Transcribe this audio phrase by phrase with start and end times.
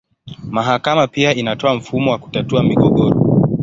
[0.49, 3.45] Mahakama pia inatoa mfumo wa kutatua migogoro.